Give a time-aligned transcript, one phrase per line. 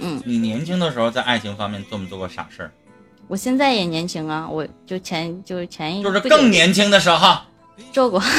[0.00, 2.70] 嗯，你年轻的时候在爱情方面做没做过傻事儿？
[3.28, 7.38] 我现在也年轻啊，我就前就是前一就是更年轻的时候，
[7.92, 8.20] 做过。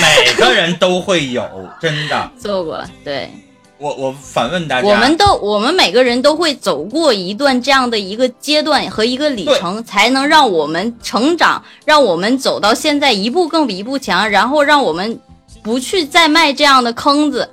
[0.00, 1.46] 每个人都会有，
[1.80, 2.30] 真的。
[2.38, 3.30] 做过，对，
[3.78, 15.20] 我我反问大家，我们都我们每个人都会走过一段这样的一个阶段和一个里程，才能让我们成长，让我们走到现在一步更比一步强，然后让我们
[15.62, 17.48] 不去再迈这样的坑子，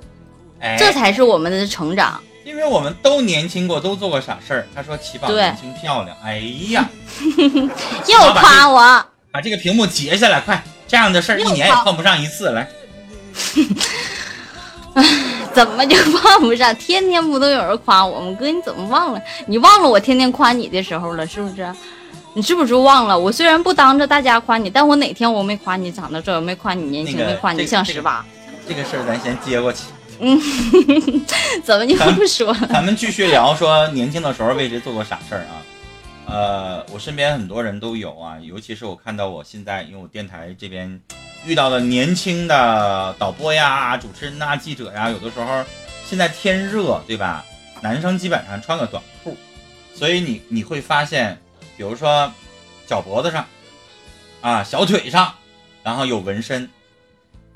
[0.60, 2.20] 哎，这才是我们的成长。
[2.44, 4.66] 因为我们都年轻过，都做过傻事儿。
[4.74, 6.38] 他说齐宝对年轻漂亮，哎
[6.70, 6.88] 呀，
[8.08, 10.62] 又夸我，把这个屏幕截下来，快！
[10.86, 12.66] 这样的事儿一年也碰不上一次，来。
[15.52, 16.74] 怎么就碰不上？
[16.76, 18.34] 天天不都有人夸我吗？
[18.38, 19.20] 哥，你怎么忘了？
[19.46, 21.70] 你忘了我天天夸你的时候了，是不是？
[22.34, 23.18] 你是不是忘了？
[23.18, 28.24] 我虽然不当着大家夸你，但我哪天我没夸你长得帅，我没夸你年轻，那个没夸你像十八？
[28.66, 29.82] 这个事儿咱先接过去，
[30.20, 30.40] 嗯
[31.64, 32.52] 怎么就不说？
[32.68, 35.62] 咱们继续聊说年轻的时候为谁做过傻事儿啊？
[36.26, 41.00] 呃，我身边很多人都有啊，尤其是我看到我现在，因为我电台这边
[41.46, 45.64] 遇到的年轻的导播呀、主持人呐、记者呀，有的时候
[46.04, 47.44] 现在天热，对吧？
[47.80, 49.36] 男生基本上穿个短裤，
[49.94, 51.40] 所以你你会发现，
[51.76, 52.30] 比如说
[52.86, 53.46] 脚脖子上
[54.40, 55.32] 啊、小腿上，
[55.82, 56.68] 然后有纹身，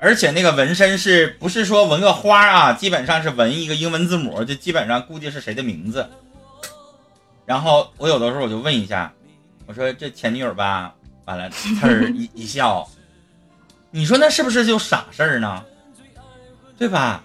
[0.03, 2.73] 而且那个纹身是不是说纹个花啊？
[2.73, 6.09] 基本上是纹一个英文字母，就基本上估计是谁的名字。
[7.45, 9.13] 然后我有的时候我就问一下，
[9.65, 12.85] 我说这前女友吧，完了，呲儿一一笑，
[13.91, 15.63] 你说那是不是就傻事儿呢？
[16.77, 17.23] 对吧？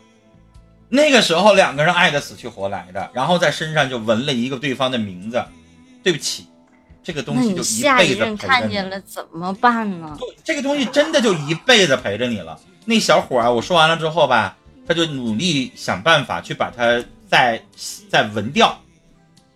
[0.88, 5.44] 那个时候两个人爱的死去活来的，然后在身上就纹了一个对方的名字。
[6.04, 6.46] 对不起，
[7.08, 8.36] 这个东西就一辈子陪着你。
[8.36, 10.14] 看见了怎么办呢？
[10.20, 12.60] 对，这个东西真的就一辈子陪着你了。
[12.84, 14.54] 那小伙儿，我说完了之后吧，
[14.86, 17.62] 他就努力想办法去把它再
[18.10, 18.78] 再纹掉，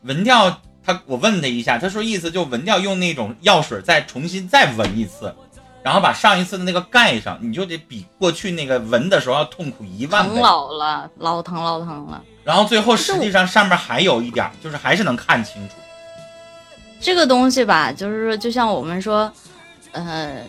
[0.04, 0.62] 纹掉。
[0.82, 5.34] 他我问他一下，他说意思就纹掉，用那种药水再重新再纹一次，
[5.82, 10.40] 然后把上一次的那个盖上，你就得比过去那个纹的时候要痛苦一万疼倍。
[10.40, 12.24] 老了，老疼老疼了。
[12.44, 15.74] 然后最后实际上上面还有一点儿，就是还是能看清楚。
[17.02, 19.30] 这个东西吧，就是说，就像我们说，
[19.90, 20.40] 呃，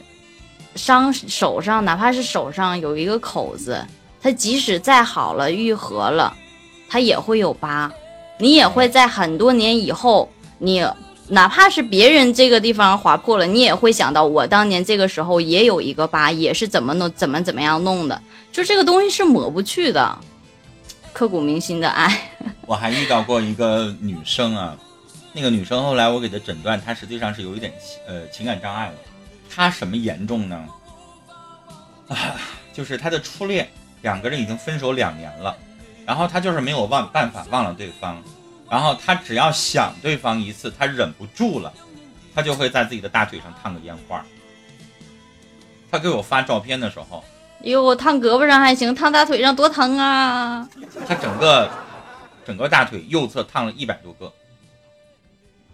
[0.76, 3.84] 伤手上，哪怕是手上有一个口子，
[4.22, 6.32] 它即使再好了，愈合了，
[6.88, 7.92] 它也会有疤。
[8.38, 10.86] 你也会在很多年以后，你
[11.30, 18.22] 哪怕是别人这个地方划破了，你也会想到我当年这个时候也有一个疤，也是怎么弄，怎么怎么样弄的。
[18.52, 20.16] 就这个东西是抹不去的，
[21.14, 22.30] 刻骨铭心的爱。
[22.68, 24.78] 我还遇到过一个女生啊，
[25.34, 27.74] 那个女生后来我给她诊断，她实际上是有一点
[28.08, 28.94] 呃情感障碍了。
[29.50, 30.66] 她什么严重呢？
[32.08, 32.16] 啊，
[32.72, 33.68] 就是她的初恋，
[34.02, 35.58] 两个人已经分手两年了，
[36.06, 38.22] 然后她就是没有忘办法忘了对方，
[38.70, 41.74] 然后她只要想对方一次，她忍不住了，
[42.36, 44.24] 她就会在自己的大腿上烫个烟花。
[45.90, 47.24] 她给我发照片的时候，
[47.62, 50.68] 哟，我烫胳膊上还行，烫大腿上多疼啊！
[51.08, 51.70] 她整个
[52.46, 54.34] 整个大腿右侧烫了一百多个，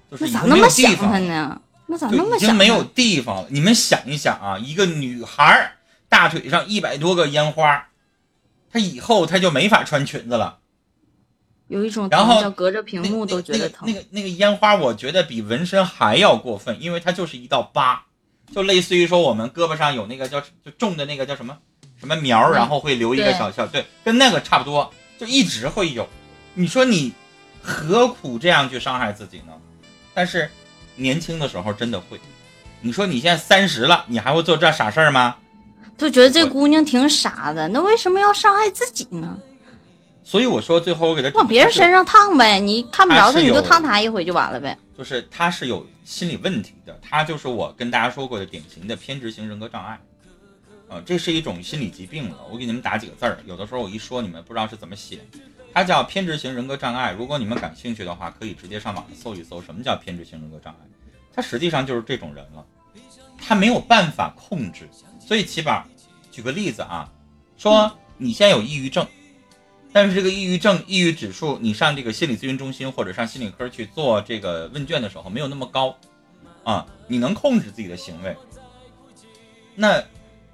[0.10, 1.62] 就是已那咋那么想方他呢？
[1.88, 2.38] 那咋那么想他？
[2.38, 3.48] 已经没有地方了。
[3.50, 5.74] 你们想一想啊，一个女孩
[6.08, 7.88] 大腿上一百多个烟花，
[8.72, 10.60] 她以后她就没法穿裙子了。
[11.68, 13.94] 有一种然后疼叫隔着屏幕都觉得疼那。
[13.94, 18.06] 个那个那个烟花，我觉得比纹身还要过分，因为它就是一道疤，
[18.52, 21.56] 就类似于说我们胳膊上有那个叫就种的那个叫什么
[22.00, 26.08] 什么苗然后会留一个对小小对，跟那个差不多，就一直会有。
[26.56, 27.14] 你说你
[27.62, 29.54] 何苦这样去伤害自己呢？
[30.14, 30.50] 但是
[30.96, 32.20] 年轻的时候真的会。
[32.82, 35.36] 你说你现在三十了，你还会做这傻事儿吗？
[35.98, 39.38] 就觉得这姑娘挺傻的，那为什么要伤害自己呢？
[40.24, 44.78] 所以我说最后我给她往别人身上烫呗，你看不着她，你就烫她一回就完了呗。
[44.98, 50.00] 就是她是有心理问题的，她就是我跟大家说过的典型的偏执型人格障碍，
[50.88, 52.38] 啊、这是一种心理疾病了。
[52.50, 55.20] 我给你们打几个字儿，有的时候我一说你们不知道是怎么写，
[55.74, 57.12] 它叫偏执型人格障碍。
[57.12, 60.88] 如果你们感兴趣的话，可以直接上网上搜一搜什么叫偏执型人格障碍，
[61.34, 62.66] 它实际上就是这种人了，
[63.38, 64.90] 他没有办法控制。
[65.20, 65.86] 所以起宝，
[66.32, 67.12] 举个例子啊，
[67.58, 69.06] 说你现在有抑郁症。
[69.92, 75.98] 但是这个抑郁症、抑郁指数，你上这个心理咨询中心或者上心理科去做这个问卷的时候，没有那么高，
[76.64, 78.38] 啊，你能控制自己的行为，
[79.74, 80.00] 那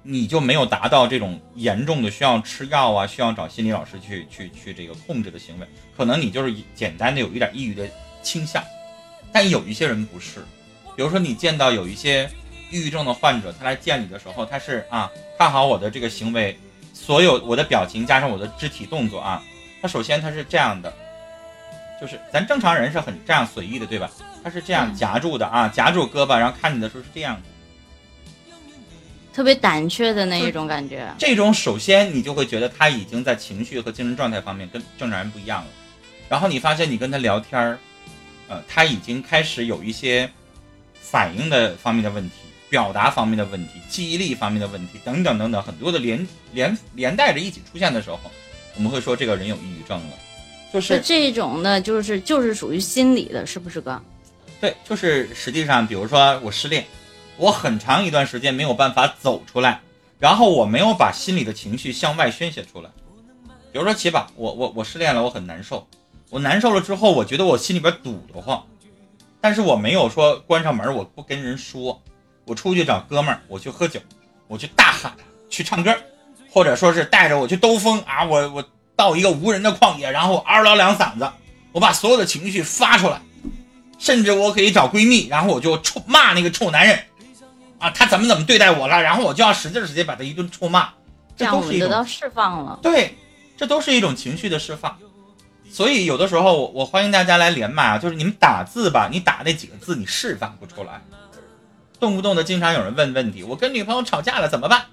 [0.06, 5.66] 你就没有达到这种严重的需要吃药啊，需要找心理老师去去去这个控制的行为，
[5.96, 7.88] 可能你就是简单的有一点抑郁的
[8.22, 8.62] 倾向，
[9.32, 10.44] 但有一些人不是，
[10.94, 12.30] 比如说你见到有一些
[12.70, 16.56] 抑郁症的患者，他来见你的时候，他是啊看好我的这个行为。
[16.92, 19.42] 所有我的表情加上我的肢体动作啊，
[19.82, 20.92] 他他首先他是这样的，
[22.00, 24.10] 就是咱正常人是很这样随意的，对吧？
[24.42, 27.42] 他是这样夹住的啊，夹住胳膊，然后看你的时候是这样的。
[29.36, 31.06] 特别胆怯的那一种感觉。
[31.18, 35.68] 这种首先你就会觉得他已经在情绪和精神状态方面跟正常人不一样了，
[36.26, 37.78] 然后你发现你跟他聊天儿，
[38.48, 40.26] 呃，他已经开始有一些
[40.98, 42.36] 反应的方面的问题、
[42.70, 48.18] 表达方面的问题、记忆力方面的问题等等等等，很多的连连连带着一起出现的时候，
[48.74, 50.16] 我们会说这个人有抑郁症了，
[50.72, 54.00] 就是这种的，就是就是属于心理的，是不是哥？
[54.62, 56.82] 对，就是实际上，比如说我失恋。
[57.38, 59.80] 我很长一段时间没有办法走出来，
[60.18, 62.90] 然后我没有把心里的情绪向外宣泄出来。
[63.72, 65.86] 比如说，起吧，我我我失恋了，我很难受。
[66.30, 68.64] 我难受了之后，我觉得我心里边堵得慌，
[69.40, 72.02] 但是我没有说关上门，我不跟人说。
[72.46, 74.00] 我出去找哥们儿，我去喝酒，
[74.46, 75.12] 我去大喊，
[75.50, 75.92] 去唱歌，
[76.48, 81.28] 或者说是带着我去兜风啊，我我到一个无人的旷野，然后嗷嗷两嗓子，
[81.72, 83.20] 我把所有的情绪发出来，
[83.98, 86.98] 甚至我可以找闺蜜，然后我就臭骂那个臭男人。
[87.86, 89.00] 啊，他怎么怎么对待我了？
[89.00, 90.88] 然后我就要使劲使劲把他一顿臭骂，
[91.36, 92.76] 这样我得到释放了。
[92.82, 93.16] 对，
[93.56, 94.98] 这都是一种情绪的释放。
[95.70, 101.00] 所以有的时候我我欢迎大家来连麦啊，就是你们打字吧，你打那几个字你释放不出来，
[102.00, 104.86] 动不动的经常有人问问题，我跟女朋友吵架了怎么办？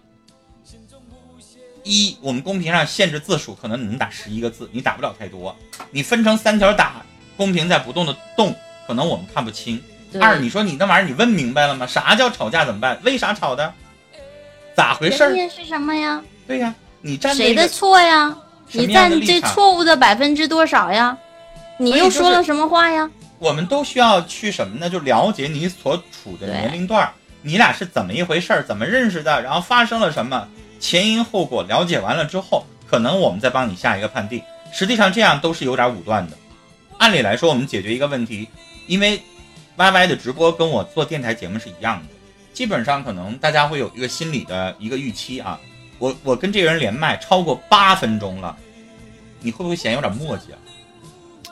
[1.83, 5.55] 一，我们公屏上限制字数，可能你能打十一个字，你打不了太多。
[5.89, 7.01] 你分成三条打，
[7.35, 8.55] 公屏在不动的动，
[8.85, 9.81] 可能我们看不清。
[10.19, 11.85] 二，你说你那玩意儿，你问明白了吗？
[11.87, 12.65] 啥叫吵架？
[12.65, 12.99] 怎么办？
[13.03, 13.73] 为啥吵的？
[14.75, 15.23] 咋回事？
[15.35, 16.21] 原因是什么呀？
[16.47, 18.35] 对呀，你站谁的错呀？
[18.71, 21.15] 你占这错误的百分之多少呀？
[21.77, 23.09] 你又说了什么话呀？
[23.37, 24.89] 我们都需要去什么呢？
[24.89, 27.07] 就了解你所处的年龄段，
[27.41, 28.63] 你俩是怎么一回事儿？
[28.63, 29.41] 怎么认识的？
[29.41, 30.47] 然后发生了什么？
[30.79, 34.41] 前因后果了解完了之后，可能我们再帮你下一个判定。
[34.71, 36.37] 实际上这样都是有点武断的。
[36.97, 38.47] 按理来说，我们解决一个问题，
[38.87, 39.21] 因为。
[39.75, 42.13] Y Y 的直播跟我做电台节目是一样的，
[42.53, 45.59] 基本上可能大家会有一个心理的一个预期啊。
[45.97, 48.55] 我我跟这个人连麦超过八分钟了，
[49.41, 50.59] 你会不会嫌有点磨叽啊？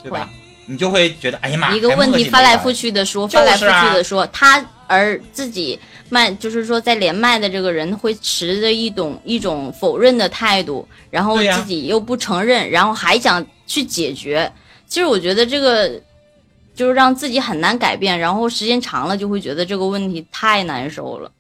[0.04, 0.30] 对吧？
[0.68, 5.80] 你就会觉得哎呀妈，一个问题翻来覆去的说，翻来覆去的说，他而自己
[6.10, 14.52] 麦就是说在连麦的这个人会持着一种一种否认的态度，然后自己又不承认，然后还想去解决。
[14.88, 16.00] 其实我觉得这个。
[16.82, 21.32] 就是让自己很难改变，然后时间长了就会觉得这个问题太难受了。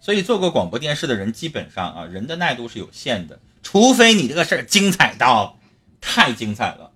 [0.00, 5.58] 所以做过广播电视的人，基本上啊，人的耐度是有限的，除非你这个事儿精彩到
[6.00, 6.90] 太精彩了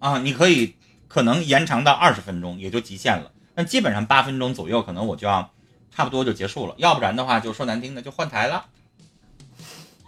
[0.00, 0.74] 啊，你可以
[1.06, 3.30] 可能延长到二十分钟也就极限了。
[3.54, 5.48] 但基本上八分钟左右，可能我就要
[5.94, 6.74] 差不多就结束了。
[6.78, 8.64] 要不然的话，就说难听的就换台了，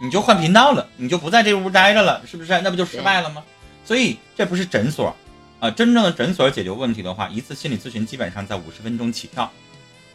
[0.01, 2.59] 你就换频道了，你就不在这屋待着了，是不是？
[2.59, 3.41] 那不就失败了吗？
[3.85, 5.15] 所以这不是诊所。
[5.61, 9.47] 啊，真正的诊所解决问题的话，一次心理咨询基本上在五十分钟起跳，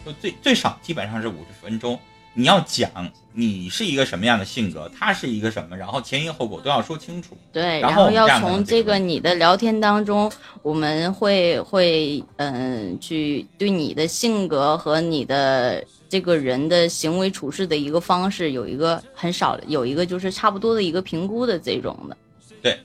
[0.04, 1.96] 就最最少基本上是五十分钟。
[2.34, 2.90] 你要讲
[3.32, 7.38] 你是一个什么样的性格，他是一个什么，然后前因后果都要说清楚。
[7.52, 10.30] 对，然后要从这个你的聊天当中，
[10.62, 22.16] 我们会会嗯去对你的性格和你的这个人的行为处事的一个方式有一个很少有一个就是差不多的一个评估的这种的。
[22.60, 22.76] 对，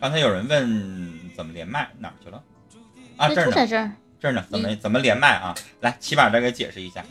[0.00, 1.27] 刚才有人问。
[1.38, 2.42] 怎么连麦哪儿去了？
[3.16, 5.54] 啊，这儿呢，这儿这儿呢，怎么怎么连麦啊？
[5.82, 7.04] 来，起码再给解释一下。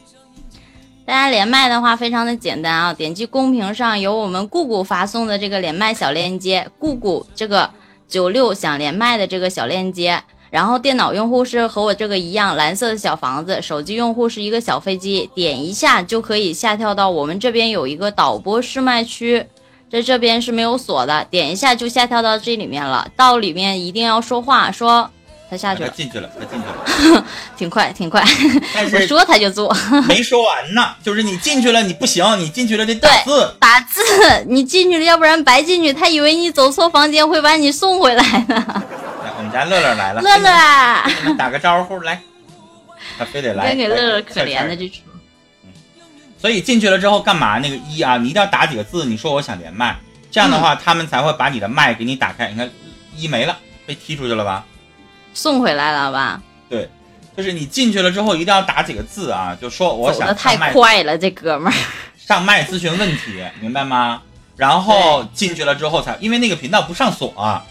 [1.06, 7.72] 大家连麦的话非常的简单啊，点击公屏上有我们姑姑发送的这个连麦小链接，姑姑这个
[8.06, 10.22] 九六想连麦的这个小链接。
[10.50, 19.46] 然后电脑用户是和我这个一样蓝色的小房子，手机用户是一个小飞机，点一下就可以下跳到我们这边有一个导播试麦区。
[19.90, 23.08] 在这边是没有锁的，点一下就下跳到这里面了。
[23.16, 25.10] 到里面一定要说话，说
[25.50, 27.26] 他下去了，进去了，他进去了，
[27.56, 28.22] 挺快，挺快。
[28.74, 29.74] 但是说他就做，
[30.10, 30.90] 没说完呢。
[31.02, 34.02] 就是你进去了，你不行，你进去了得打字，打字。
[34.48, 35.94] 你进去了，要不然白进去。
[35.94, 38.84] 他以为你走错房间，会把你送回来呢。
[39.38, 42.20] 我们家乐乐来了，乐乐，打个招呼来。
[43.18, 44.84] 他非得来，给乐乐可怜的就。
[46.38, 47.60] 所以进去了之后干嘛？
[47.60, 49.98] 那个一啊，你一定要打几个字，你说我想连麦，
[50.30, 52.50] 这样的话他们才会把你的麦给你打开。
[52.50, 52.70] 你看
[53.16, 54.64] 一没了，被踢出去了吧？
[55.34, 56.42] 送回来了吧？
[56.70, 56.90] 对，
[57.36, 61.76] 就是你进去了之后一定要打几个字啊，就说我想太快了，这哥们儿
[62.18, 64.22] 上麦咨询问题，明白吗？
[64.56, 67.62] 然后进去了之后才，因为那个频道不上锁，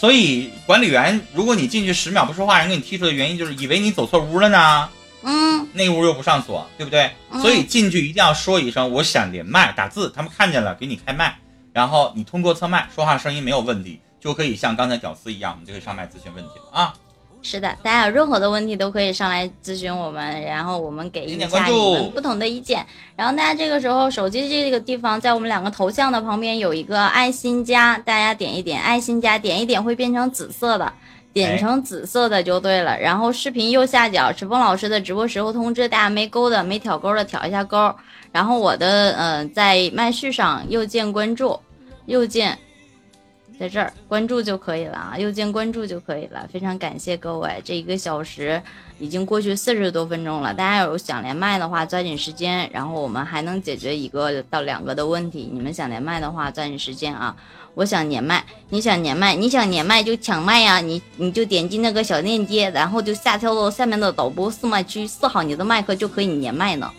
[0.00, 4.88] 所以管理员如果你进去十秒不说话，人给你踢出的原因就是以为你走错屋了呢。
[5.28, 7.10] 嗯，那屋又不上锁，对不对？
[7.42, 11.36] 所以进去一定要说一声，我想连麦，打字，他们看见了，给你开麦，
[11.72, 16.94] 然后你通过侧麦说话声音没有问题，就可以像刚才屌丝一样，我们就可以上麦咨询问题了啊。
[17.42, 22.84] 是的，大家有任何的问题都可以上来咨询我们，然后我们给一下你们不同的意见。
[23.14, 30.92] 然后大家这个时候手机这个地方，在我们两个头像的旁边有一个爱心加，大家点一点爱心加，点一点会变成紫色的，
[31.36, 32.98] 点成紫色的就对了。
[32.98, 37.94] 然后视频右下角池峰老师的直播时候通知，大家没勾的没挑勾的挑一下勾。
[38.32, 41.60] 然后我的呃在麦序上右键关注，
[42.06, 42.58] 右键。
[43.58, 46.46] 在这儿关注就可以了啊，右键关注就可以了。
[46.52, 48.62] 非常感谢各位，这一个小时
[48.98, 50.52] 已经过去四十多分钟了。
[50.52, 55.48] 大家有想连麦的话，抓紧时间，然后我们还能解决一个到两个的问题。
[55.50, 57.34] 你们想连麦的话，抓紧时间啊！
[57.74, 60.80] 我想连麦，你想连麦，你想连麦就抢麦呀！
[60.80, 66.90] 你你就点击那个小链接，然后就下跳到下面的导播试麦区，四好你的麦克就可以连麦呢。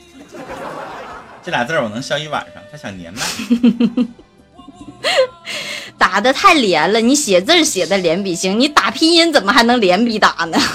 [1.44, 2.64] 这俩字儿我能笑一晚上。
[2.72, 3.22] 他想连麦。
[5.98, 10.58] 打的太连了，你写字写的连笔行，你打拼音怎么还能连笔打呢？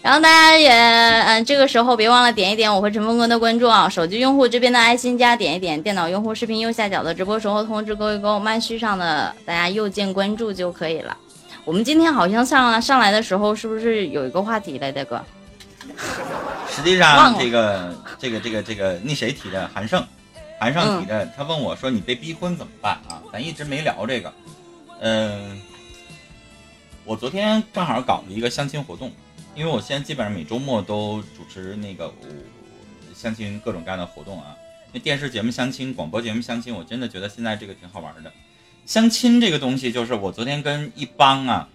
[0.00, 3.86] 然后大家也，嗯，这个时候别忘了点一点我和陈峰哥的关注啊！
[3.86, 11.14] 手机用户这边的爱心加点一点，电脑用户视频右下角的直播时候通知勾一勾，麦序上的大家右键关注就可以了。
[11.66, 15.22] 我们今天好像上上来的时候是不是有一个话题来，大哥？
[16.74, 19.68] 实际上，这个这个这个这个那谁提的？
[19.74, 20.02] 韩胜。
[20.58, 24.32] 韩上提的，他问我说：“你被逼婚怎么办啊？”咱一直没聊这个。
[25.00, 25.60] 嗯，
[27.04, 29.12] 我昨天正好搞了一个相亲活动，
[29.54, 32.12] 因为我现在基本上每周末都主持那个
[33.14, 34.56] 相亲各种各样的活动啊。
[34.92, 38.32] 那电视节目相亲、广播节目相亲，我真的觉得现在这个挺好玩的。
[38.84, 41.68] 相亲这个东西，就是我昨天跟一帮啊，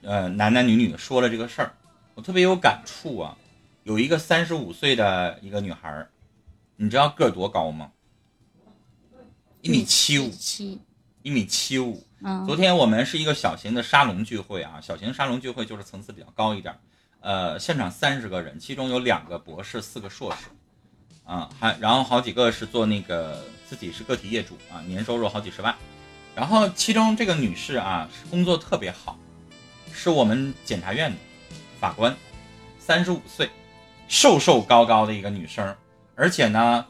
[0.00, 1.74] 呃，男男女女的说了这个事儿，
[2.14, 3.36] 我特别有感触啊。
[3.82, 6.06] 有一个三十五岁的一个女孩，
[6.76, 7.90] 你知道个儿多高吗？
[9.62, 10.28] 一米七五，
[11.22, 12.04] 一米七五。
[12.20, 16.76] 嗯，昨天我们是一个小型的沙龙聚会啊，小型沙龙聚会就是层次比较高一点。
[17.20, 20.48] 呃，现场三十个人，其中有两个博士，四个硕士，
[21.24, 25.72] 啊，还然后好几个是做那个自己是个体业主啊，年收入好几十万。
[26.34, 29.16] 然后其中这个女士啊，工作特别好，
[29.92, 31.16] 是我们检察院的
[31.78, 32.16] 法官，
[32.80, 33.48] 三十五岁，
[34.08, 35.72] 瘦瘦高高的一个女生，
[36.16, 36.84] 而且呢，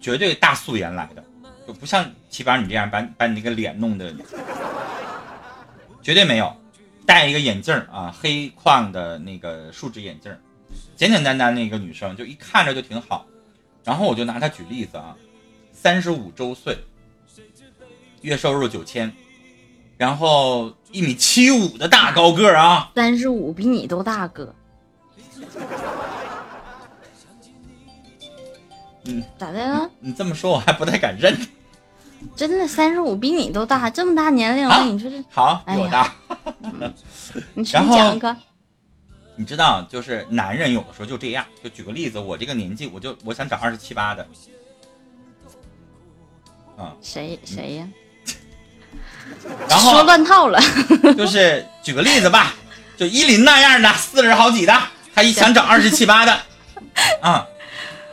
[0.00, 1.22] 绝对大素颜来的。
[1.66, 4.14] 就不像齐宝你这样把把你那个脸弄的，
[6.00, 6.54] 绝对没有，
[7.04, 10.34] 戴一个眼镜啊，黑框的那个树脂眼镜，
[10.94, 13.26] 简简单单的一个女生，就一看着就挺好。
[13.82, 15.16] 然后我就拿她举例子啊，
[15.72, 16.78] 三十五周岁，
[18.20, 19.12] 月收入九千，
[19.96, 24.54] 然后一米七五的大高个啊，三十五比你都大哥。
[29.04, 29.90] 嗯，咋的了？
[30.00, 31.36] 你这么说，我还不太敢认。
[32.34, 36.12] 真的，三十五比你都大，这么大年龄了，你说这好比我大。
[37.54, 38.34] 你讲一个。
[39.38, 41.44] 你知道，就是男人有的时候就这样。
[41.62, 44.26] 就举个例子，我这个年纪，我就我想找二十七八的。
[46.78, 46.96] 啊？
[47.02, 47.88] 谁谁呀？
[49.68, 50.58] 然后说乱套了。
[51.16, 52.54] 就是举个例子吧，
[52.96, 54.72] 就依林那样的四十好几的，
[55.14, 56.40] 他一想找二十七八的，
[57.20, 57.46] 啊。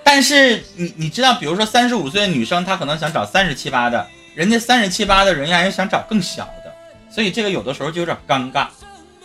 [0.03, 4.05] 但是你你知道，比如说三十五岁的女生，她可能想找三十七八的，
[4.35, 6.73] 人家三十七八的人家也想找更小的，
[7.09, 8.67] 所以这个有的时候就有点尴尬。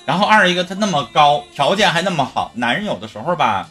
[0.06, 3.68] 然后二一个她那么高，条件还那么好，男人有的时候吧，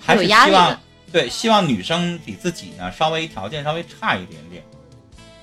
[0.00, 4.62] 还是希望对希望女生比自己呢稍微条件稍微差一点点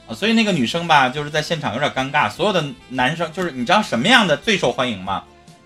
[0.07, 2.29] 啊，所以那个女生吧就是在现场有点尴尬。
[2.29, 5.23] 所有的男生就是你知道什么样的最受欢迎吗？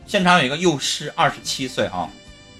[0.07, 2.07] 现场有一个幼师，二十七岁啊。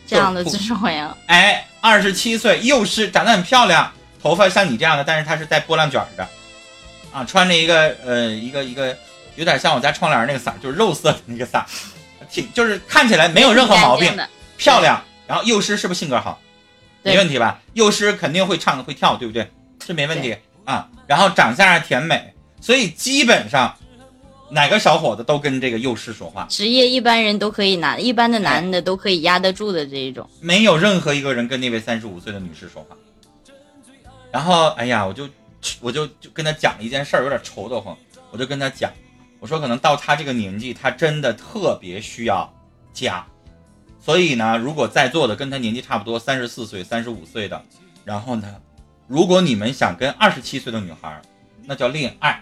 [0.05, 1.09] 这样的最受欢迎。
[1.27, 6.27] 哎，二十七岁，幼师长得很漂亮，头发像你这样的，但是她是带波浪卷的，
[7.11, 8.97] 啊，穿着一个呃一个一个
[9.35, 11.63] 有点像我家窗帘那个色，就是肉色的那个色，
[12.29, 14.13] 挺就是看起来没有任何毛病，
[14.57, 15.01] 漂亮。
[15.27, 16.39] 然后幼师是不是性格好？
[17.03, 17.59] 没问题吧？
[17.73, 19.49] 幼师肯定会唱会跳，对不对？
[19.79, 20.87] 这没问题啊。
[21.07, 23.75] 然后长相还甜美，所以基本上。
[24.51, 32.97] 哪个小伙子都跟这个幼师说话，职业一般人都可以拿，一般的男的都可以压得住的这一种，没有任何一个人跟那位三十五岁的女士说话。
[34.31, 35.29] 然后，哎呀，我就
[35.81, 37.95] 我就就跟他讲了一件事儿，有点愁得慌。
[38.31, 38.91] 我就跟他讲，
[39.39, 42.51] 我说可能到他这个年纪，他真的特别需要
[42.93, 43.25] 家。
[43.99, 47.61] 所以呢，如果在座的跟他年纪差不多，三十四岁、三十五岁的，
[48.05, 48.55] 然后呢，
[49.07, 51.21] 如果你们想跟二十七岁的女孩，
[51.65, 52.41] 那叫恋爱。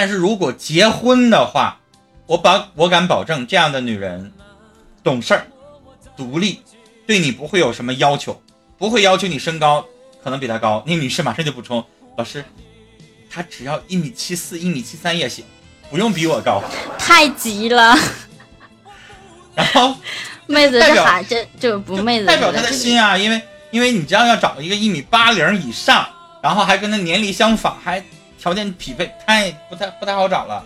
[0.00, 1.80] 但是如果结婚的话，
[2.24, 4.32] 我保我敢保证，这样的女人
[5.02, 5.48] 懂事儿、
[6.16, 6.62] 独立，
[7.04, 8.40] 对你不会有什么要求，
[8.78, 9.84] 不会要求你身高
[10.22, 10.84] 可能比她高。
[10.86, 11.84] 那女士马上就补充
[12.16, 12.44] ：“老师，
[13.28, 15.44] 她只要一米七四、一米七三也行，
[15.90, 16.62] 不用比我高。
[16.96, 17.98] 太急了，
[19.56, 19.96] 然后
[20.46, 26.08] 妹子代表这孩这这不妹子代表她的心啊，因为因为你知道要找一个一米八零以上，
[26.40, 28.00] 然后还跟她年龄相仿，还
[28.38, 30.64] 条件匹配，太不太不太好找了。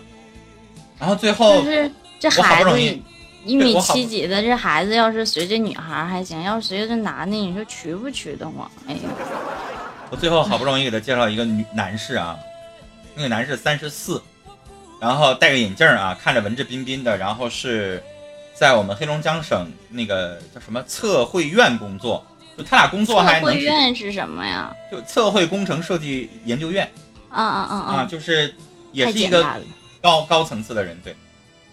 [0.99, 3.01] 然后最后就是这我好孩子不容易
[3.43, 8.71] 一米七几的，这孩子要是随着女孩还行，要是随着这男的，你说娶不娶得慌？
[8.87, 8.99] 哎呀，
[10.09, 12.37] 我最后好不容易给他介绍一个女男士啊，
[13.15, 14.21] 那个男士三十四，
[15.01, 18.01] 然后戴个眼镜啊，看着文质彬彬的，然后是
[18.53, 22.25] 在我们黑龙江省那个叫什么测绘院工作，
[22.57, 24.73] 就他俩工作还测绘院是什么呀？
[24.89, 26.89] 就测绘工程设计研究院
[27.33, 28.05] 啊啊啊啊，啊！
[28.05, 28.53] 就是
[28.91, 29.45] 也是一个。
[30.03, 31.15] 高高层次的人，对，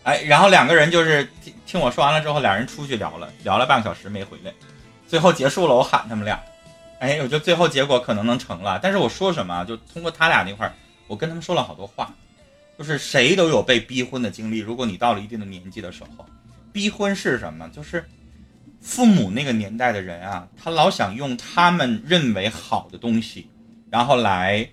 [0.05, 4.52] 哎，然后两个人就是听听我说完了之后，俩人出去聊了，聊了半个小时没回来，
[5.09, 6.40] 最后结束了，我喊他们俩，
[7.00, 10.73] 哎，我觉得最后结果可能能成了，但是我说什么啊，就通过他俩那块儿，
[11.09, 12.14] 我跟他们说了好多话，
[12.79, 16.25] 就是谁都有被逼婚的经历，如果你到了一定的年纪的时候，
[16.73, 17.69] 逼婚是什么？
[17.71, 18.05] 就是
[18.81, 23.50] 父母那个年代的人啊，他老想用他们认为好的东西，
[23.90, 24.71] 然后来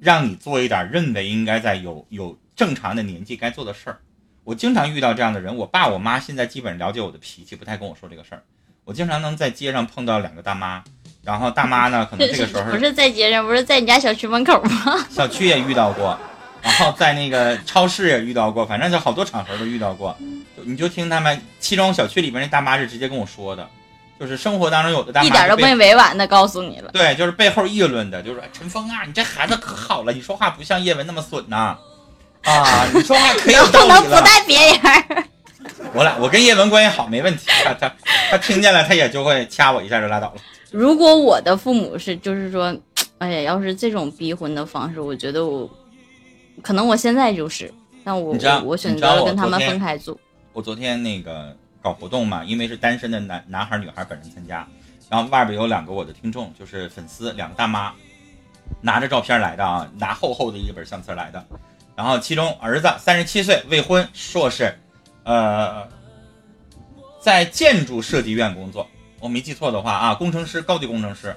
[0.00, 3.98] 让你做一点认为应该在有有正常的年纪该做的事儿。
[4.44, 8.42] 我经常遇到这样的人，我爸我妈现在基本了解我的脾气，不太跟我说这个事儿。
[8.84, 10.82] 我经常能在街上碰到两个大妈，
[11.22, 15.06] 然后大妈呢，可能 这个时候不是在街上，不是在你家小区门口吗？
[15.10, 16.18] 小区也遇到过，
[16.62, 20.16] 然后在那个超市也遇到过，反正就好多场合都遇到过。
[20.56, 23.68] 就你就听他们，其中小区里边那大妈是直接跟我说的，
[24.18, 26.90] 就是生活当中有的大妈一点都是被没委婉的告诉你了。
[26.92, 31.76] 对，就是背后议论的，就是说陈峰啊，你这孩子可好了，你说话不像叶文那么损呐、
[32.42, 34.22] 啊，你说话可有道不能不理了。
[34.22, 35.24] 带别人。
[35.94, 37.94] 我俩我跟叶文关系好，没问题，他他
[38.30, 40.34] 他听见了，他也就会掐我一下就拉倒了。
[40.70, 42.74] 如果我的父母是，就是说，
[43.18, 45.68] 哎呀，要是这种逼婚的方式，我觉得我
[46.62, 47.72] 可能我现在就是，
[48.04, 50.18] 但我我我选择了跟他们分开住。
[50.52, 54.66] 我昨天那个搞活动嘛，因为是单身的男男孩女孩本人参加，
[55.08, 57.92] 然后外边有两个我的听众，就是粉丝，两个大妈，
[58.80, 61.44] 拿着照片来的啊，拿厚厚的一本相册来的，
[61.94, 64.76] 然后其中儿子三十七岁，未婚，硕士，
[65.22, 65.86] 呃，
[67.20, 68.86] 在建筑设计院工作，
[69.20, 71.34] 我没记错的话啊，工程师，高级工程师，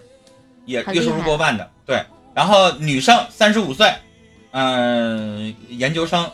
[0.66, 3.94] 也月收入过万的，对，然后女生三十五岁，
[4.52, 6.30] 嗯、研究生。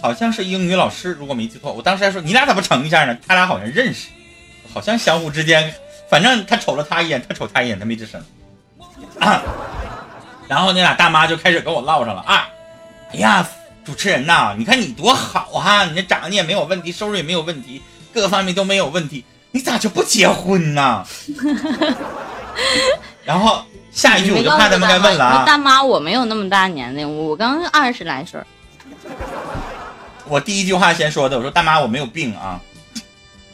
[0.00, 3.16] 好像是英语老师，如果没记错，我当时还说你俩怎么成一下呢？
[3.26, 4.08] 他俩好像认识，
[4.72, 5.72] 好像相互之间，
[6.08, 8.22] 反正他瞅了他一眼，他瞅他一眼，他没吱声。
[10.48, 12.48] 然后那俩大妈就开始跟我唠上了啊，
[13.12, 13.46] 哎呀，
[13.84, 17.80] 主持人呐，你看你多好哈、你这长得也没有问题，收入也没有问题，
[18.12, 21.06] 各个方面都没有问题，你咋就不结婚呢？
[23.24, 28.40] 然后下一句我就怕他们该问了啊，大妈，我没有那么大年龄，我刚二十来岁。
[30.30, 32.60] 我第一句话先说的，我说大妈我没有病啊，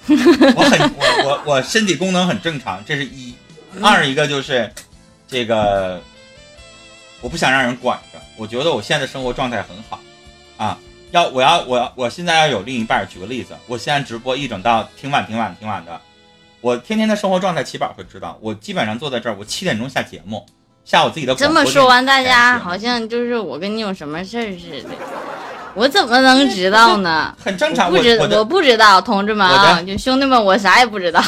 [0.08, 3.34] 我很 我我我身体功能很正常，这是一。
[3.82, 4.70] 二一个就是
[5.26, 6.00] 这个，
[7.20, 10.00] 我不想让人管着，我觉得我现在的生活状态很好
[10.56, 10.78] 啊。
[11.12, 16.00] 要我要我要我现在要有另一半，举个例子，我现在直播一整到挺晚挺晚挺晚的，
[16.60, 20.44] 我天天的生活状态，起宝会知道，我基本上坐在这儿，我七点钟下节目，
[20.84, 24.90] 下我自己的这么说完，大家好像就是我跟你有什么事儿似的，
[25.76, 27.36] 我怎么能知道呢？
[27.38, 31.22] 很正常，我不知我我不知道，同志们啊，就兄弟们，我啥也不知道。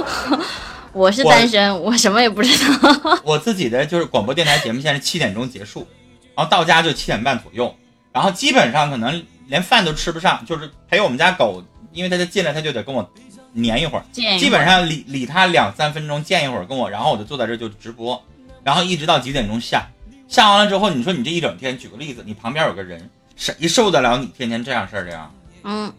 [0.92, 3.18] 我是单身，我什么也不知道。
[3.24, 5.86] 我自己的就是广播电台节目，现在是七点钟结束，
[6.34, 7.74] 然后到家就七点半左右，
[8.12, 13.08] 然后基本上可能连饭都吃不上，就是陪我们家狗，因为它就进来，它就得跟我
[13.52, 18.22] 黏一会儿，基本上理理它两三分钟，见一会儿跟我，然后我就坐在这就直播，
[18.62, 19.86] 然后一直到几点钟下，
[20.28, 25.30] 下完了之后，你说你这一整天，举个例子，你旁边有个人，谁受得了你天天这样事儿的呀？
[25.62, 25.90] 嗯，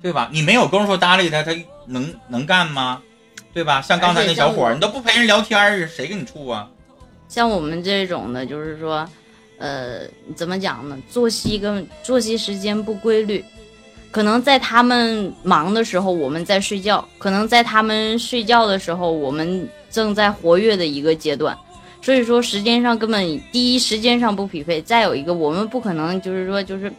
[0.00, 0.28] 对吧？
[0.32, 1.52] 你没有功夫搭理他，他
[1.86, 3.02] 能能干吗？
[3.52, 3.80] 对吧？
[3.80, 6.68] 像刚才那小伙儿，你都不陪人聊天儿，谁跟你处啊？
[7.28, 9.08] 像我们这种的，就是说，
[9.58, 10.00] 呃，
[10.36, 10.96] 怎么讲呢？
[11.10, 13.42] 作息跟作息时间不规律，
[14.10, 21.56] 可能在他们忙的时候，我们在睡觉；可能在他们睡觉的时候，我们正在活跃的一个阶段。
[22.06, 26.92] 所以说，时间上根本第一时间上不匹配，再有一个，我们不可能就是说就是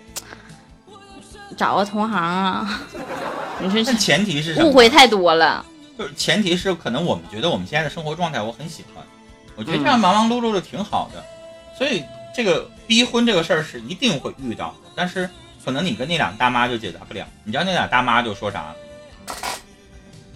[1.56, 2.82] 找个同行啊，
[3.63, 4.62] 你说但前提是？
[4.62, 5.65] 误会太多了。
[5.98, 9.02] 就是前提是可能我们觉得我们现在的生活状态我很喜欢，
[9.56, 11.24] 我觉得这样忙忙碌碌的挺好的，
[11.78, 12.04] 所以
[12.36, 15.30] 这个逼婚这个事儿是一定会遇到的，但是
[15.63, 17.26] 可能你跟那俩大妈就解答不了。
[17.46, 18.76] 你知道那俩大妈就说啥？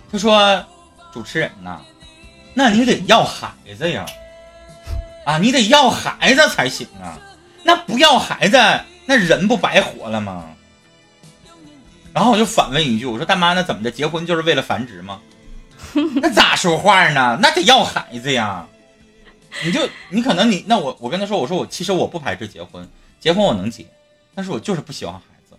[0.09, 0.65] 他说
[1.11, 1.81] ：“主持人呐，
[2.53, 4.05] 那你得要孩子呀，
[5.25, 7.19] 啊，你得要孩子才行啊。
[7.63, 8.57] 那不要孩子，
[9.05, 10.55] 那人不白活了吗？
[12.13, 13.91] 然后我就反问一句，我说大妈，那怎么的？
[13.91, 15.21] 结婚就是为了繁殖吗？
[16.21, 17.37] 那咋说话呢？
[17.41, 18.67] 那得要孩子呀。
[19.65, 22.87] 你就你可能你那我我跟他说，我说我其实我不排斥结婚，
[23.19, 23.85] 结婚我能结，
[24.33, 25.57] 但是我就是不喜欢孩子。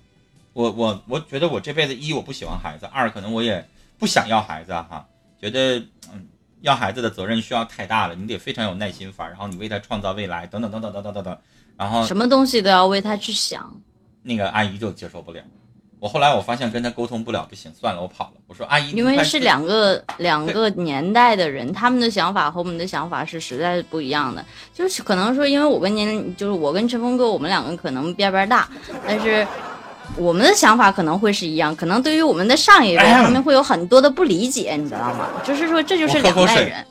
[0.55, 3.67] 我我我觉得我这辈子一我不喜欢孩子，二可能我也
[3.99, 5.07] 不想要孩子哈，
[5.41, 5.79] 觉得
[6.11, 6.27] 嗯
[6.63, 11.39] 要孩子的责任需要太大了，你得非常有耐心法，然后你为他创造未来等等等等等等等等，
[11.77, 13.71] 然后什么东西都要为他去想。
[14.23, 15.43] 那个阿姨就接受不了。
[15.99, 18.33] 我后来我发现跟他沟通不了，不行，算了，我跑了。
[18.49, 24.45] 我说阿姨，因为是两个两个年代的人，他们的想法和我们的想法是实在是不一样的。
[24.75, 28.69] 就是可能说，因为我跟年龄，就是我跟陈峰哥，我们两个可能边边大，
[29.07, 29.47] 但是
[30.17, 31.75] 我们的想法可能会是一样。
[31.75, 35.29] 可能对于我们的上一辈，他们会有很多的不理解，你知道吗？
[35.45, 36.87] 就是说，这就是两代人，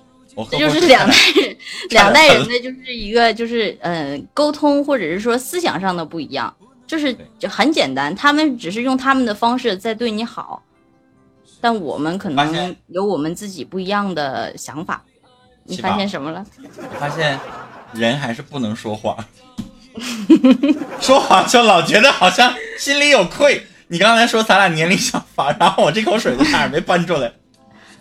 [0.50, 1.58] 这就是两代人，
[1.89, 6.54] 两代人的就是一个就是嗯沟通或者是说思想上的不一样。
[6.88, 10.62] 就是就很简单，他们只是用他们的方式在对你好，
[11.62, 15.02] 但我们可能有我们自己不一样的想法。
[15.63, 16.45] 你发现什么了？
[16.76, 17.39] 我发现
[17.93, 19.15] 人还是不能说谎，
[21.01, 23.65] 说谎就老觉得好像心里有愧。
[23.88, 27.32] 你刚才说咱俩年龄相仿，然后我这口水就差点没搬出来。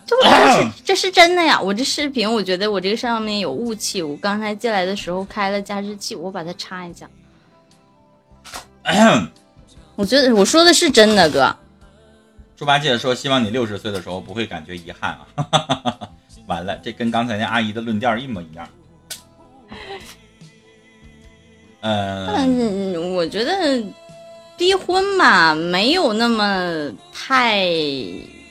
[0.05, 1.59] 这不是 这是真的呀！
[1.59, 4.01] 我这视频，我觉得我这个上面有雾气。
[4.01, 7.09] 我刚才进来的时候开了加湿器，我把它插一下。
[9.95, 11.55] 我觉得我说的是真的，哥。
[12.57, 15.99] 猪八戒说：“希望你六十岁的时候不会感觉遗憾啊！”
[16.47, 18.67] 完了，这跟刚才那阿姨的论调一模一样。
[21.81, 23.83] 嗯，我觉得
[24.55, 27.67] 逼婚吧，没有那么太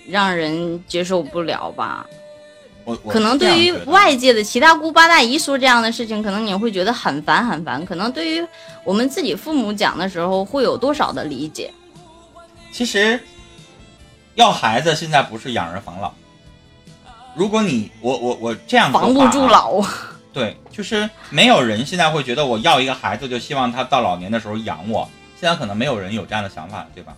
[0.08, 2.06] 让人接受不了吧。
[3.08, 7.86] 可能对于外界的七大姑八大姨说这样的事情，可能你会觉得很烦很烦。
[7.86, 8.44] 可能对于
[8.82, 11.72] 我们自己父母讲的时候，会有多少的理解？
[12.72, 13.20] 其实
[14.34, 16.12] 要孩子现在不是养儿防老。
[17.36, 19.80] 如果你我我我这样防不住老，
[20.32, 25.08] 对，就是没有人现在会觉得我要一个孩子就希望他到老年的时候养我。
[25.38, 27.16] 现在可能没有人有这样的想法，对吧？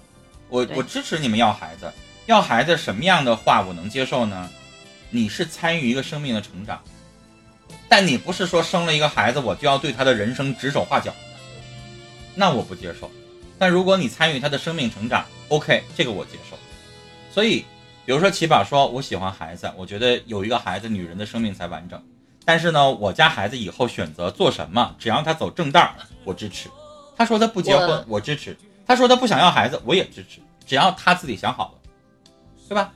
[0.49, 1.93] 我我支持你们要孩子，
[2.27, 4.49] 要孩子什么样的话我能接受呢？
[5.11, 6.81] 你是参与一个生命的成长，
[7.89, 11.13] 但你不是说生了一个孩子我就要对他的人生指手画脚，
[12.35, 13.11] 那我不接受。
[13.59, 16.57] 但如果你参与他的生命成长，OK，这个我接受。
[17.31, 17.65] 所以，
[18.07, 22.01] 比如说起宝说，我喜欢孩子，我觉得有一个孩子，女人的生命才完整。
[22.45, 26.69] 但是呢，我家孩子以后选择做什么，只要他走正道，我支持。
[27.17, 28.57] 他说他不结婚，我支持。
[28.87, 30.41] 他说他不想要孩子，我也支持。
[30.67, 31.91] 只要他自己想好了，
[32.69, 32.93] 对吧？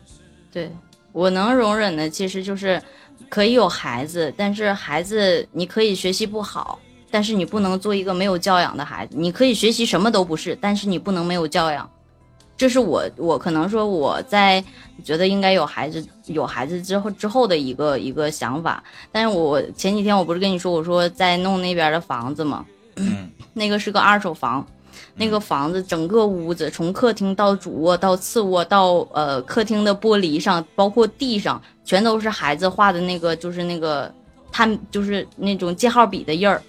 [0.52, 0.70] 对。
[1.12, 2.82] 我能容忍的其实就是
[3.30, 6.78] 可以有孩子，但是孩子你可以学习不好，
[7.10, 9.16] 但是你不能做一个没有教养的孩子。
[9.16, 11.88] 你可以学习什么都不是，但是你不能没有教养。
[12.56, 14.62] 这是我我可能说我在
[15.04, 18.82] 觉得应该有孩子有孩子之后之后的一个一个想法。
[19.12, 22.64] 但是我前几天我不是跟你说我说在弄那边的房子吗？
[23.52, 24.66] 那个是个二手房。
[25.18, 34.12] 那个房子整个屋子，从客厅到主卧到次卧到呃客厅的玻璃上，包括地上，全都是孩子画的那个，就是那个
[34.52, 36.62] 他就是那种记号笔的印儿，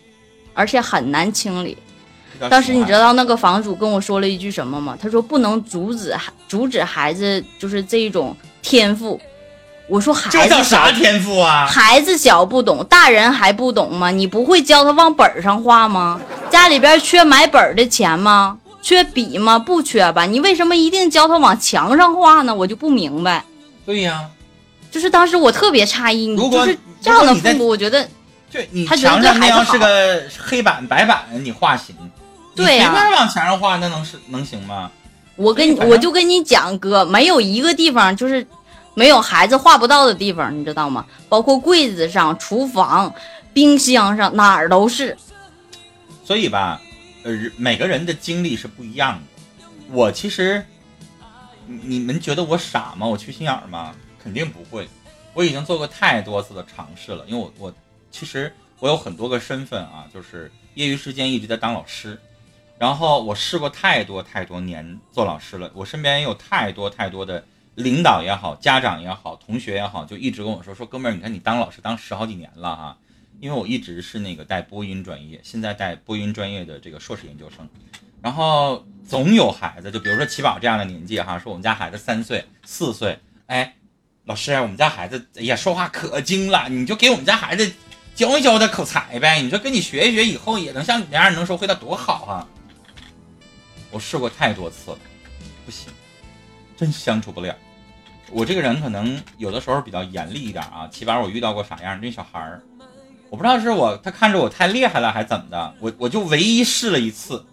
[0.53, 1.77] 而且很难清理。
[2.49, 4.97] 当时你知道那个房主跟我说了一句什么吗？
[5.01, 9.19] 他说不能阻止孩阻止孩子就是这一种天赋。
[9.87, 11.65] 我说孩子这叫啥天赋啊？
[11.65, 14.11] 孩子小不懂，大人还不懂吗？
[14.11, 16.19] 你不会教他往本上画吗？
[16.49, 18.57] 家里边缺买本的钱吗？
[18.81, 19.57] 缺笔吗？
[19.57, 20.25] 不缺吧？
[20.25, 22.53] 你为什么一定教他往墙上画呢？
[22.53, 23.43] 我就不明白。
[23.85, 24.25] 对呀，
[24.91, 28.05] 就是当时我特别诧异，你就是这样的父母，我觉得，
[28.51, 31.95] 对你墙上那要是个黑板白板，你画行？
[32.57, 34.91] 对呀，随便往墙上画，那能是能行吗？
[35.35, 38.45] 我跟我就跟你讲，哥，没有一个地方就是。
[38.97, 41.05] 没有孩子画不到的地方，你知道吗？
[41.29, 43.13] 包括柜子上、厨房、
[43.53, 45.15] 冰箱上，哪儿都是。
[46.25, 46.81] 所以吧，
[47.21, 49.67] 呃，每个人的经历是不一样的。
[49.91, 50.65] 我其实，
[51.67, 53.05] 你们觉得我傻吗？
[53.05, 53.93] 我缺心眼儿吗？
[54.23, 54.89] 肯定不会。
[55.35, 57.73] 我已经做过太多次的尝试了，因为我我
[58.09, 62.19] 其实我有很多个身份啊，就是业余时间一直在当老师，
[62.79, 67.43] 然后我试过太多太多年做老师了，我身边也有太多太多的。
[67.77, 72.97] 领导也好，家长也好，同学也好，就一直跟我说说，哥们儿，你看你当老师当十好几年了哈，
[73.39, 77.69] 因为我一直是那个带播音专业，现在带播音专业的这个硕士研究生，
[78.19, 83.75] 然后总有孩子，就比如说齐宝这样的年纪哈，说我们家孩子三岁四岁，哎，
[84.25, 87.71] 老师，我们家孩子哎呀说话可精了，你就给我们家孩子
[88.15, 89.39] 教一教他口才呗。
[89.43, 92.47] 你说跟你学一学，以后也能像你那样能说会，那多好啊！
[93.97, 94.99] 我试过太多次了，
[95.65, 95.91] 不行，
[96.77, 97.55] 真相处不了。
[98.29, 100.87] 我这个人可能有的时候比较严厉一点啊。
[100.91, 101.99] 起码我遇到过啥样？
[101.99, 102.61] 那小孩儿，
[103.31, 105.73] 我不知道是我他看着我太厉害了还是怎么的。
[105.79, 107.43] 我我就唯一试了一次，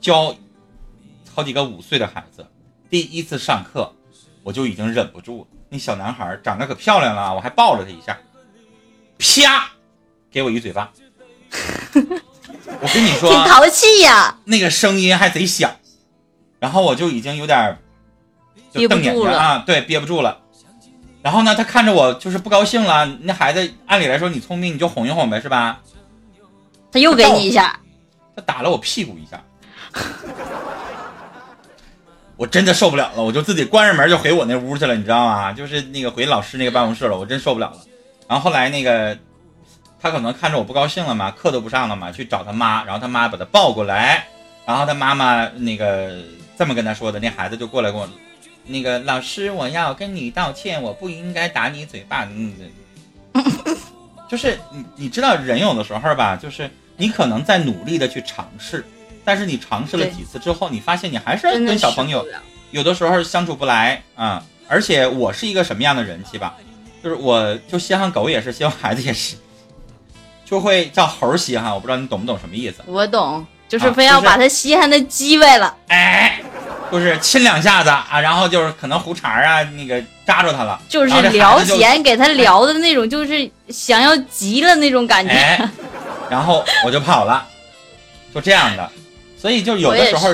[0.00, 0.34] 教
[1.34, 2.46] 好几个五岁的孩子，
[2.88, 3.92] 第一次上课
[4.42, 5.48] 我就已经忍不住了。
[5.68, 8.18] 那小男孩长得可漂亮了，我还抱了他一下，
[9.18, 9.70] 啪，
[10.30, 10.90] 给我一嘴巴。
[12.82, 15.70] 我跟你说，挺淘气呀，那个声音还贼响，
[16.60, 17.76] 然后我就已经有点
[18.70, 20.38] 就瞪眼睛啊，对，憋不住了。
[21.22, 23.04] 然后呢，他看着我就是不高兴了。
[23.22, 25.80] 那孩子按理来说你聪明，你就哄一哄呗，是吧？
[26.92, 27.80] 他又给你一下，
[28.36, 29.42] 他打了我屁股一下，
[32.36, 35.52] 我真的受不了了，我就自己关上门就回我那屋去了，你知道吗？
[35.52, 37.78] 就是那个回老师那个办公室了，我真受不了了。
[38.28, 39.18] 然后后来那个。
[40.02, 44.26] 他可能看着我不高兴了嘛，课都不上了嘛，去找他妈，然后他妈把他抱过来，
[44.64, 46.22] 然后他妈妈那个
[46.60, 48.06] 这么跟他说的，那孩子就过来跟我，
[48.66, 52.52] 那个老师，我要跟你道歉，我不应该打你嘴巴，嗯，
[54.28, 58.84] 就是你你知道人有的时候吧，就是你可能在努力的去尝试，
[59.24, 62.28] 但是你尝试了几次之后，你发现你还是跟小朋友
[62.72, 66.54] 有的时候相处不来啊，而且我是一个什么样的人气吧，
[67.02, 69.34] 就是我就稀罕狗也是，稀罕孩子也是。
[70.44, 72.82] 就会叫猴稀罕，我不知道你懂不懂什么意思。
[72.84, 75.74] 我懂，就是非要把它稀罕的叽歪了。
[75.86, 76.42] 哎，
[76.90, 80.80] 就是亲两下子啊，然后就是可能胡茬啊，那个扎着他了。
[80.88, 85.70] 就是聊闲，给他聊的那种，就是想要急了那种感觉。
[86.28, 87.46] 然后我就跑了，
[88.34, 88.90] 就这样的。
[89.38, 90.28] 所以就有的时候，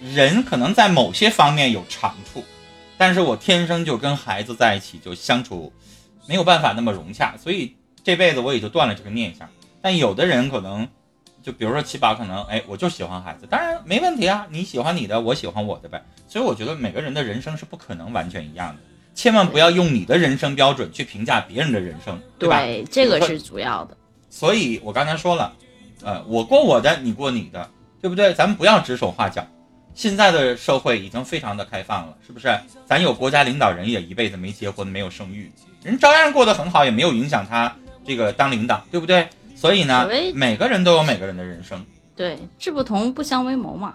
[0.00, 2.44] 人可能在某些方面有长处，
[2.98, 5.72] 但是我天生就跟孩子在一起就相处
[6.26, 9.48] 没有办法那么融洽，所以这辈子我也就断了这个念想。
[9.82, 10.86] 但有的人可能，
[11.42, 16.02] 就比如说七宝，可能哎，我就喜欢孩子，当然没问题啊，你喜欢你的，我喜欢我的呗。
[16.28, 18.80] 所以我觉得每个人的人生是不可能完全一样的，
[19.14, 22.60] 千万不要用你的人生标准去评价别人的人生，对吧？
[22.60, 23.96] 对，这个是主要的。
[24.28, 25.52] 所以我刚才说了，
[26.02, 27.68] 呃，我过我的，你过你的，
[28.00, 28.32] 对不对？
[28.34, 29.46] 咱们不要指手画脚。
[29.92, 32.48] 现在的社会已经非常的开放了，是不是？
[32.86, 35.50] 咱有国家领导人也一辈子没结婚，没有生育，
[35.82, 37.74] 人照样过得很好，也没有影响他
[38.06, 39.28] 这个当领导，对不对？
[39.60, 41.84] 所以呢，每个人都有每个人的人生。
[42.16, 43.94] 对，志不同不相为谋嘛。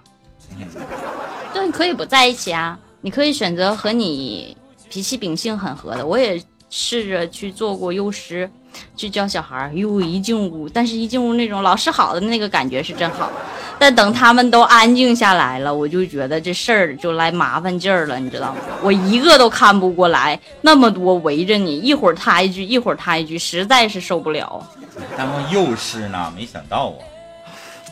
[1.52, 2.80] 对，可以不在一起啊。
[3.02, 4.56] 你可以选择和你
[4.90, 6.06] 脾气秉性很合的。
[6.06, 8.48] 我也试着去做过幼师，
[8.96, 9.72] 去教小孩儿。
[9.74, 13.32] 哟，一进屋，但是一进屋那种老师好的那个感觉是真好。
[13.78, 18.62] 但等他们都安静下来了，我就觉得这事儿就来麻烦劲儿了，你知道吗？
[18.82, 24.66] 我一个都看不过来，那么多围着你，一会儿他一句，一会儿他一句，实在是受不了。
[25.18, 27.04] 他们又是呢，没想到啊，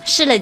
[0.06, 0.42] 试了几。